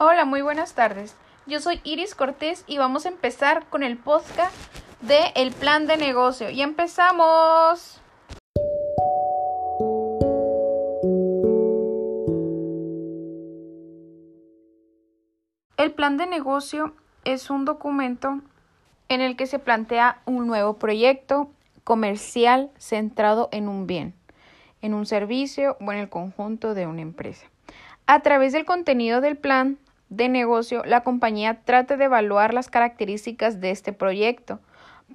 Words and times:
Hola, 0.00 0.24
muy 0.24 0.42
buenas 0.42 0.74
tardes. 0.74 1.14
Yo 1.46 1.60
soy 1.60 1.80
Iris 1.84 2.16
Cortés 2.16 2.64
y 2.66 2.78
vamos 2.78 3.06
a 3.06 3.10
empezar 3.10 3.64
con 3.70 3.84
el 3.84 3.96
podcast 3.96 4.52
de 5.02 5.20
El 5.36 5.52
Plan 5.52 5.86
de 5.86 5.96
Negocio. 5.96 6.50
Y 6.50 6.62
empezamos. 6.62 8.00
El 15.76 15.92
plan 15.92 16.16
de 16.16 16.26
negocio 16.26 16.96
es 17.24 17.48
un 17.48 17.64
documento 17.64 18.40
en 19.08 19.20
el 19.20 19.36
que 19.36 19.46
se 19.46 19.60
plantea 19.60 20.22
un 20.24 20.48
nuevo 20.48 20.74
proyecto 20.74 21.52
comercial 21.84 22.72
centrado 22.78 23.48
en 23.52 23.68
un 23.68 23.86
bien, 23.86 24.16
en 24.82 24.92
un 24.92 25.06
servicio 25.06 25.76
o 25.80 25.92
en 25.92 25.98
el 25.98 26.08
conjunto 26.08 26.74
de 26.74 26.88
una 26.88 27.02
empresa. 27.02 27.46
A 28.06 28.20
través 28.20 28.52
del 28.52 28.66
contenido 28.66 29.20
del 29.20 29.36
plan 29.36 29.78
de 30.16 30.28
negocio, 30.28 30.82
la 30.84 31.02
compañía 31.02 31.60
trata 31.64 31.96
de 31.96 32.04
evaluar 32.04 32.54
las 32.54 32.68
características 32.68 33.60
de 33.60 33.70
este 33.70 33.92
proyecto 33.92 34.60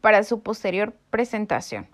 para 0.02 0.24
su 0.24 0.42
posterior 0.42 0.94
presentación. 1.10 1.88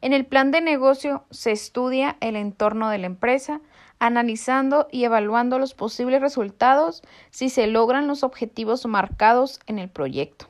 En 0.00 0.12
el 0.12 0.26
plan 0.26 0.50
de 0.50 0.60
negocio 0.60 1.24
se 1.30 1.52
estudia 1.52 2.16
el 2.20 2.36
entorno 2.36 2.90
de 2.90 2.98
la 2.98 3.06
empresa, 3.06 3.60
analizando 3.98 4.88
y 4.92 5.04
evaluando 5.04 5.58
los 5.58 5.74
posibles 5.74 6.20
resultados 6.20 7.02
si 7.30 7.48
se 7.48 7.66
logran 7.66 8.06
los 8.06 8.22
objetivos 8.22 8.84
marcados 8.86 9.60
en 9.66 9.78
el 9.78 9.88
proyecto. 9.88 10.46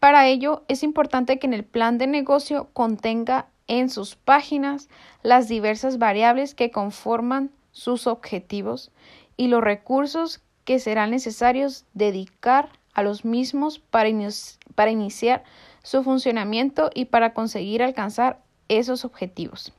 Para 0.00 0.26
ello, 0.26 0.64
es 0.68 0.82
importante 0.82 1.38
que 1.38 1.46
en 1.46 1.54
el 1.54 1.64
plan 1.64 1.96
de 1.96 2.06
negocio 2.06 2.68
contenga 2.74 3.46
en 3.68 3.88
sus 3.88 4.16
páginas 4.16 4.90
las 5.22 5.48
diversas 5.48 5.98
variables 5.98 6.54
que 6.54 6.70
conforman 6.70 7.50
sus 7.72 8.06
objetivos 8.06 8.92
y 9.38 9.48
los 9.48 9.64
recursos 9.64 10.42
que 10.64 10.78
serán 10.78 11.10
necesarios 11.10 11.84
dedicar 11.94 12.70
a 12.94 13.02
los 13.02 13.24
mismos 13.24 13.78
para, 13.78 14.08
para 14.74 14.90
iniciar 14.90 15.44
su 15.82 16.02
funcionamiento 16.02 16.90
y 16.94 17.06
para 17.06 17.34
conseguir 17.34 17.82
alcanzar 17.82 18.40
esos 18.68 19.04
objetivos. 19.04 19.72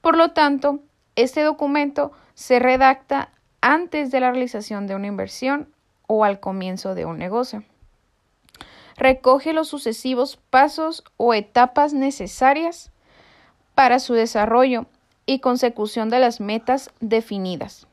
Por 0.00 0.16
lo 0.16 0.32
tanto, 0.32 0.80
este 1.14 1.42
documento 1.42 2.12
se 2.34 2.58
redacta 2.58 3.30
antes 3.60 4.10
de 4.10 4.20
la 4.20 4.32
realización 4.32 4.86
de 4.86 4.94
una 4.94 5.06
inversión 5.06 5.68
o 6.06 6.24
al 6.24 6.40
comienzo 6.40 6.94
de 6.94 7.04
un 7.04 7.18
negocio. 7.18 7.62
Recoge 8.96 9.52
los 9.52 9.68
sucesivos 9.68 10.38
pasos 10.50 11.04
o 11.16 11.34
etapas 11.34 11.94
necesarias 11.94 12.90
para 13.74 13.98
su 13.98 14.14
desarrollo 14.14 14.86
y 15.24 15.38
consecución 15.38 16.10
de 16.10 16.18
las 16.18 16.40
metas 16.40 16.90
definidas. 17.00 17.86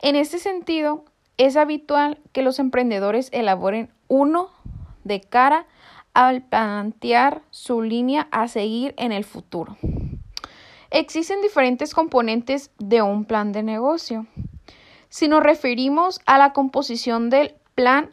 En 0.00 0.16
este 0.16 0.38
sentido, 0.38 1.04
es 1.36 1.56
habitual 1.56 2.18
que 2.32 2.42
los 2.42 2.58
emprendedores 2.58 3.28
elaboren 3.32 3.90
uno 4.08 4.50
de 5.04 5.20
cara 5.20 5.66
al 6.12 6.42
plantear 6.42 7.42
su 7.50 7.82
línea 7.82 8.28
a 8.30 8.48
seguir 8.48 8.94
en 8.96 9.12
el 9.12 9.24
futuro. 9.24 9.76
Existen 10.90 11.40
diferentes 11.40 11.94
componentes 11.94 12.70
de 12.78 13.00
un 13.00 13.24
plan 13.24 13.52
de 13.52 13.62
negocio. 13.62 14.26
Si 15.08 15.28
nos 15.28 15.42
referimos 15.42 16.20
a 16.26 16.36
la 16.38 16.52
composición 16.52 17.30
del 17.30 17.54
plan, 17.74 18.10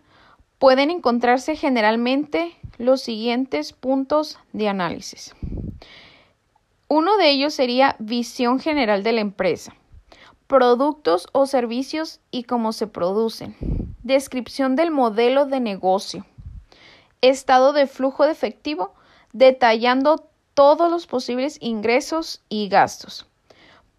pueden 0.59 0.91
encontrarse 0.91 1.55
generalmente 1.55 2.55
los 2.77 3.01
siguientes 3.01 3.73
puntos 3.73 4.39
de 4.53 4.69
análisis. 4.69 5.35
Uno 6.87 7.17
de 7.17 7.29
ellos 7.31 7.53
sería 7.53 7.95
visión 7.99 8.59
general 8.59 9.03
de 9.03 9.11
la 9.11 9.21
empresa, 9.21 9.75
productos 10.47 11.27
o 11.33 11.45
servicios 11.45 12.21
y 12.31 12.43
cómo 12.43 12.71
se 12.71 12.87
producen, 12.87 13.55
descripción 14.03 14.75
del 14.75 14.91
modelo 14.91 15.45
de 15.45 15.59
negocio, 15.59 16.25
estado 17.21 17.73
de 17.73 17.87
flujo 17.87 18.25
de 18.25 18.31
efectivo, 18.31 18.93
detallando 19.33 20.29
todos 20.53 20.89
los 20.89 21.05
posibles 21.05 21.57
ingresos 21.61 22.41
y 22.49 22.69
gastos, 22.69 23.27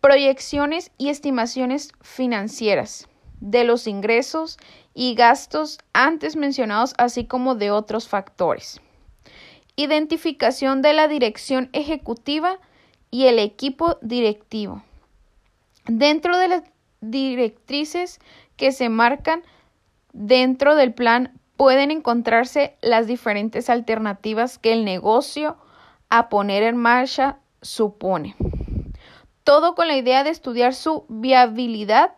proyecciones 0.00 0.90
y 0.96 1.10
estimaciones 1.10 1.92
financieras 2.00 3.08
de 3.40 3.64
los 3.64 3.86
ingresos 3.86 4.58
y 4.94 5.14
gastos 5.14 5.78
antes 5.92 6.34
mencionados, 6.34 6.94
así 6.98 7.24
como 7.24 7.54
de 7.54 7.70
otros 7.70 8.08
factores. 8.08 8.80
Identificación 9.76 10.82
de 10.82 10.92
la 10.92 11.06
dirección 11.06 11.68
ejecutiva 11.72 12.58
y 13.10 13.26
el 13.26 13.38
equipo 13.38 13.98
directivo. 14.02 14.82
Dentro 15.88 16.36
de 16.36 16.48
las 16.48 16.62
directrices 17.00 18.20
que 18.56 18.72
se 18.72 18.90
marcan 18.90 19.42
dentro 20.12 20.74
del 20.74 20.92
plan 20.92 21.40
pueden 21.56 21.90
encontrarse 21.90 22.76
las 22.82 23.06
diferentes 23.06 23.70
alternativas 23.70 24.58
que 24.58 24.74
el 24.74 24.84
negocio 24.84 25.56
a 26.10 26.28
poner 26.28 26.62
en 26.62 26.76
marcha 26.76 27.38
supone. 27.62 28.36
Todo 29.44 29.74
con 29.74 29.88
la 29.88 29.96
idea 29.96 30.24
de 30.24 30.30
estudiar 30.30 30.74
su 30.74 31.06
viabilidad 31.08 32.12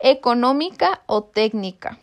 económica 0.00 1.02
o 1.06 1.22
técnica. 1.22 2.00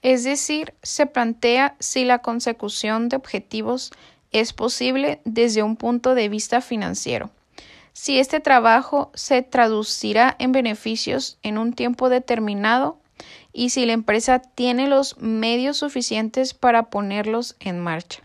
Es 0.00 0.24
decir, 0.24 0.72
se 0.82 1.04
plantea 1.04 1.76
si 1.80 2.06
la 2.06 2.20
consecución 2.20 3.10
de 3.10 3.16
objetivos 3.16 3.92
es 4.32 4.54
posible 4.54 5.20
desde 5.26 5.62
un 5.62 5.76
punto 5.76 6.14
de 6.14 6.30
vista 6.30 6.62
financiero. 6.62 7.30
Si 7.94 8.18
este 8.18 8.40
trabajo 8.40 9.12
se 9.14 9.42
traducirá 9.42 10.34
en 10.40 10.50
beneficios 10.50 11.38
en 11.44 11.58
un 11.58 11.72
tiempo 11.72 12.08
determinado 12.08 12.98
y 13.52 13.70
si 13.70 13.86
la 13.86 13.92
empresa 13.92 14.40
tiene 14.40 14.88
los 14.88 15.16
medios 15.18 15.76
suficientes 15.76 16.54
para 16.54 16.90
ponerlos 16.90 17.54
en 17.60 17.80
marcha. 17.80 18.24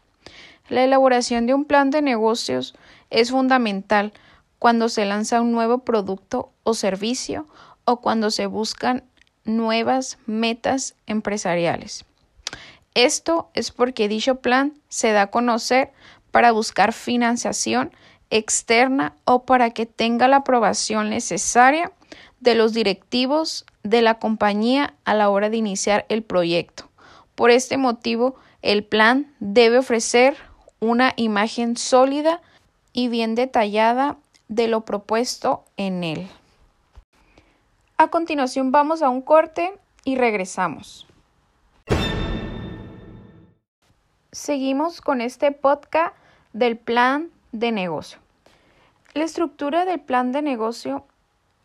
La 0.70 0.84
elaboración 0.84 1.46
de 1.46 1.54
un 1.54 1.66
plan 1.66 1.92
de 1.92 2.02
negocios 2.02 2.74
es 3.12 3.30
fundamental 3.30 4.12
cuando 4.58 4.90
se 4.90 5.06
lanza 5.06 5.40
un 5.40 5.52
nuevo 5.52 5.80
producto 5.80 6.52
o 6.64 6.74
servicio 6.74 7.48
o 7.86 8.02
cuando 8.02 8.32
se 8.32 8.48
buscan 8.48 9.04
nuevas 9.46 10.18
metas 10.26 10.96
empresariales. 11.06 12.06
Esto 12.96 13.52
es 13.54 13.70
porque 13.70 14.08
dicho 14.08 14.42
plan 14.42 14.74
se 14.90 15.12
da 15.12 15.24
a 15.24 15.32
conocer 15.32 15.92
para 16.32 16.52
buscar 16.52 16.92
financiación 16.92 17.92
externa 18.30 19.16
o 19.26 19.44
para 19.44 19.72
que 19.72 19.86
tenga 19.86 20.28
la 20.28 20.38
aprobación 20.38 21.10
necesaria 21.10 21.92
de 22.40 22.56
los 22.56 22.74
directivos 22.74 23.66
de 23.84 24.02
la 24.02 24.20
compañía 24.20 24.94
a 25.06 25.14
la 25.14 25.30
hora 25.30 25.50
de 25.50 25.58
iniciar 25.58 26.06
el 26.10 26.24
proyecto. 26.24 26.90
Por 27.36 27.52
este 27.52 27.78
motivo, 27.78 28.36
el 28.62 28.84
plan 28.84 29.34
debe 29.40 29.78
ofrecer 29.78 30.38
una 30.80 31.14
imagen 31.16 31.78
sólida 31.78 32.42
y 32.94 33.08
bien 33.08 33.36
detallada 33.36 34.18
de 34.48 34.68
lo 34.68 34.82
propuesto 34.82 35.64
en 35.78 36.04
él. 36.04 36.28
A 37.98 38.08
continuación 38.10 38.72
vamos 38.72 39.02
a 39.02 39.10
un 39.10 39.22
corte 39.22 39.74
y 40.04 40.16
regresamos. 40.16 41.06
Seguimos 44.32 45.02
con 45.02 45.22
este 45.22 45.52
podcast 45.52 46.16
del 46.54 46.78
plan 46.78 47.32
de 47.52 47.72
negocio. 47.72 48.20
La 49.14 49.24
estructura 49.24 49.86
del 49.86 50.00
plan 50.00 50.32
de 50.32 50.42
negocio 50.42 51.06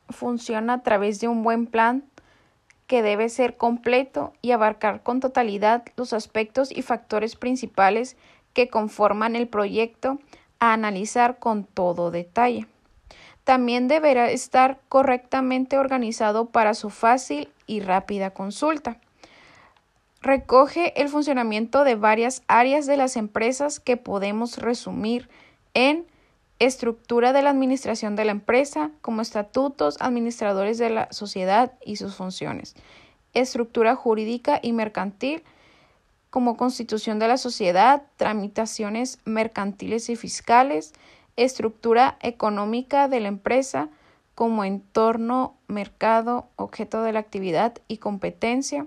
funciona 0.08 0.74
a 0.74 0.82
través 0.82 1.20
de 1.20 1.28
un 1.28 1.42
buen 1.42 1.66
plan 1.66 2.04
que 2.86 3.02
debe 3.02 3.28
ser 3.28 3.56
completo 3.56 4.32
y 4.42 4.52
abarcar 4.52 5.02
con 5.02 5.20
totalidad 5.20 5.84
los 5.96 6.12
aspectos 6.12 6.70
y 6.70 6.82
factores 6.82 7.36
principales 7.36 8.16
que 8.52 8.68
conforman 8.68 9.36
el 9.36 9.48
proyecto 9.48 10.18
a 10.58 10.72
analizar 10.72 11.38
con 11.38 11.64
todo 11.64 12.10
detalle. 12.10 12.66
También 13.44 13.88
deberá 13.88 14.30
estar 14.30 14.80
correctamente 14.88 15.76
organizado 15.76 16.46
para 16.46 16.72
su 16.72 16.88
fácil 16.88 17.50
y 17.66 17.80
rápida 17.80 18.30
consulta. 18.30 18.98
Recoge 20.22 20.98
el 21.00 21.10
funcionamiento 21.10 21.84
de 21.84 21.96
varias 21.96 22.42
áreas 22.48 22.86
de 22.86 22.96
las 22.96 23.16
empresas 23.16 23.80
que 23.80 23.98
podemos 23.98 24.56
resumir 24.56 25.28
en 25.74 26.06
estructura 26.58 27.32
de 27.32 27.42
la 27.42 27.50
administración 27.50 28.16
de 28.16 28.24
la 28.24 28.30
empresa, 28.32 28.90
como 29.00 29.22
estatutos, 29.22 29.96
administradores 30.00 30.78
de 30.78 30.90
la 30.90 31.08
sociedad 31.12 31.72
y 31.84 31.96
sus 31.96 32.14
funciones, 32.14 32.74
estructura 33.34 33.96
jurídica 33.96 34.60
y 34.62 34.72
mercantil, 34.72 35.42
como 36.30 36.56
constitución 36.56 37.18
de 37.18 37.28
la 37.28 37.36
sociedad, 37.36 38.04
tramitaciones 38.16 39.18
mercantiles 39.24 40.08
y 40.08 40.16
fiscales, 40.16 40.92
estructura 41.36 42.18
económica 42.22 43.08
de 43.08 43.20
la 43.20 43.28
empresa 43.28 43.88
como 44.34 44.64
entorno, 44.64 45.56
mercado, 45.68 46.48
objeto 46.56 47.02
de 47.02 47.12
la 47.12 47.20
actividad 47.20 47.74
y 47.86 47.98
competencia. 47.98 48.86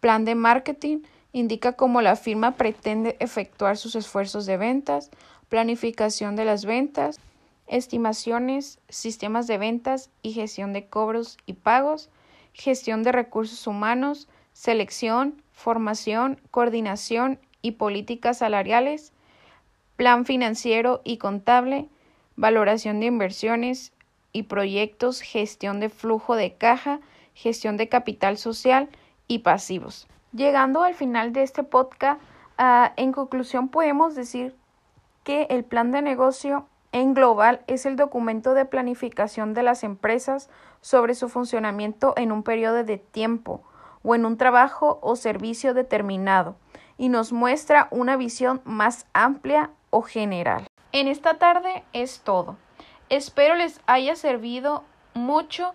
Plan 0.00 0.24
de 0.24 0.34
marketing 0.34 1.00
indica 1.32 1.72
cómo 1.72 2.00
la 2.02 2.16
firma 2.16 2.56
pretende 2.56 3.16
efectuar 3.20 3.76
sus 3.76 3.94
esfuerzos 3.94 4.46
de 4.46 4.56
ventas, 4.56 5.10
planificación 5.48 6.36
de 6.36 6.44
las 6.44 6.64
ventas, 6.64 7.20
estimaciones, 7.66 8.78
sistemas 8.88 9.46
de 9.46 9.58
ventas 9.58 10.10
y 10.22 10.32
gestión 10.32 10.72
de 10.72 10.86
cobros 10.86 11.38
y 11.46 11.54
pagos, 11.54 12.10
gestión 12.52 13.02
de 13.02 13.12
recursos 13.12 13.66
humanos, 13.66 14.28
selección, 14.52 15.42
formación, 15.52 16.40
coordinación 16.50 17.38
y 17.62 17.72
políticas 17.72 18.38
salariales, 18.38 19.12
plan 19.96 20.24
financiero 20.24 21.00
y 21.04 21.18
contable, 21.18 21.88
valoración 22.36 23.00
de 23.00 23.06
inversiones 23.06 23.92
y 24.32 24.44
proyectos, 24.44 25.20
gestión 25.20 25.80
de 25.80 25.88
flujo 25.88 26.36
de 26.36 26.54
caja, 26.54 27.00
gestión 27.34 27.76
de 27.76 27.88
capital 27.88 28.38
social 28.38 28.88
y 29.26 29.40
pasivos. 29.40 30.06
Llegando 30.32 30.82
al 30.82 30.94
final 30.94 31.32
de 31.32 31.42
este 31.42 31.62
podcast, 31.62 32.20
uh, 32.58 32.92
en 32.96 33.12
conclusión 33.12 33.68
podemos 33.68 34.14
decir 34.14 34.54
que 35.24 35.46
el 35.50 35.64
plan 35.64 35.90
de 35.90 36.02
negocio 36.02 36.66
en 36.92 37.14
global 37.14 37.62
es 37.66 37.86
el 37.86 37.96
documento 37.96 38.54
de 38.54 38.66
planificación 38.66 39.54
de 39.54 39.62
las 39.62 39.84
empresas 39.84 40.50
sobre 40.80 41.14
su 41.14 41.28
funcionamiento 41.28 42.12
en 42.16 42.32
un 42.32 42.42
periodo 42.42 42.84
de 42.84 42.98
tiempo 42.98 43.62
o 44.02 44.14
en 44.14 44.26
un 44.26 44.36
trabajo 44.36 44.98
o 45.02 45.16
servicio 45.16 45.74
determinado 45.74 46.56
y 46.98 47.08
nos 47.08 47.32
muestra 47.32 47.88
una 47.90 48.16
visión 48.16 48.60
más 48.64 49.06
amplia 49.12 49.70
o 49.90 50.02
general. 50.02 50.66
En 50.92 51.08
esta 51.08 51.38
tarde 51.38 51.84
es 51.92 52.20
todo. 52.20 52.56
Espero 53.08 53.54
les 53.54 53.80
haya 53.86 54.14
servido 54.14 54.84
mucho 55.14 55.72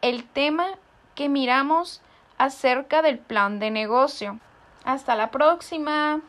el 0.00 0.24
tema 0.24 0.66
que 1.14 1.28
miramos 1.28 2.02
acerca 2.38 3.02
del 3.02 3.18
plan 3.18 3.58
de 3.58 3.70
negocio. 3.70 4.38
Hasta 4.84 5.14
la 5.16 5.30
próxima. 5.30 6.20